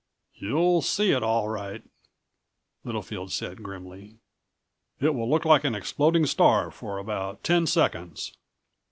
[0.33, 1.83] "You'll see it, all right,"
[2.83, 4.15] Littlefield said, grimly.
[4.99, 8.35] "It will look like an exploding star for about ten seconds.